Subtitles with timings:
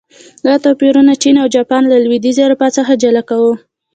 [0.45, 3.53] دا توپیرونه چین او جاپان له لوېدیځې اروپا څخه جلا کاوه.